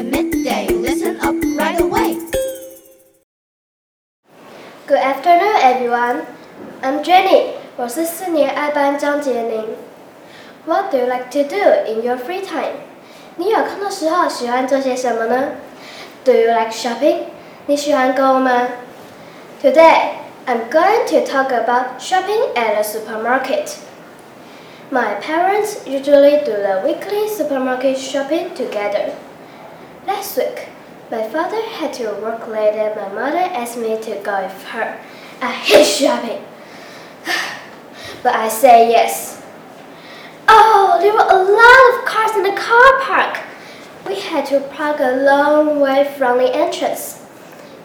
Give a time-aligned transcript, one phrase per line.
[0.00, 0.66] at midday.
[0.68, 2.16] Listen up right away.
[4.86, 6.24] Good afternoon, everyone.
[6.82, 7.54] I'm Jenny.
[7.76, 9.76] 我是四年二班张杰宁。
[10.66, 12.80] What do you like to do in your free time?
[13.36, 15.52] 你有空的时候喜欢做些什么呢
[16.24, 17.24] ？Do you like shopping?
[17.66, 18.68] 你喜欢购物吗
[19.62, 20.12] ？Today,
[20.46, 23.76] I'm going to talk about shopping at a supermarket.
[24.90, 29.12] My parents usually do the weekly supermarket shopping together.
[30.10, 30.66] Last week,
[31.08, 34.98] my father had to work late and my mother asked me to go with her.
[35.40, 36.42] I hate shopping.
[38.24, 39.40] but I say yes.
[40.48, 43.38] Oh, there were a lot of cars in the car park.
[44.04, 47.24] We had to park a long way from the entrance.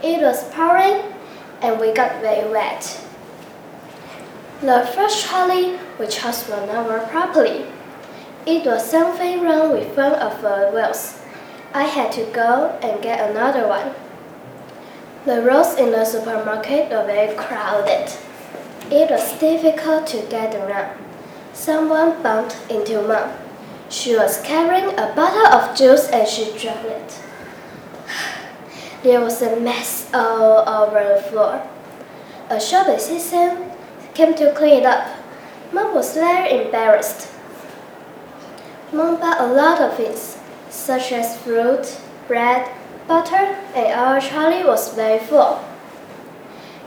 [0.01, 1.03] It was pouring
[1.61, 3.05] and we got very wet.
[4.61, 7.67] The first trolley we chose will not work properly.
[8.47, 11.21] It was something wrong with one of the wheels.
[11.75, 13.91] I had to go and get another one.
[15.25, 18.13] The roads in the supermarket were very crowded.
[18.89, 20.97] It was difficult to get around.
[21.51, 23.29] Someone bumped into Mom.
[23.89, 27.19] She was carrying a bottle of juice and she dropped it.
[29.03, 31.61] There was a mess all over the floor.
[32.49, 33.73] A shop assistant
[34.13, 35.09] came to clean it up.
[35.73, 37.27] Mom was very embarrassed.
[38.93, 40.37] Mom bought a lot of things,
[40.75, 42.69] such as fruit, bread,
[43.07, 45.63] butter, and our trolley was very full.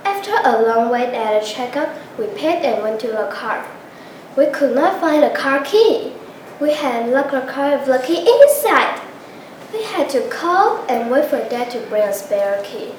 [0.04, 3.66] After a long wait at the checkout, we paid and went to the car.
[4.36, 6.12] We could not find the car key.
[6.60, 9.00] We had locked the car with the key inside.
[9.72, 12.92] We had to call and wait for Dad to bring a spare key.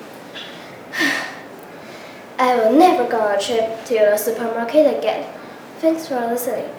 [2.39, 5.27] I will never go on a trip to the supermarket again.
[5.79, 6.69] Thanks for listening.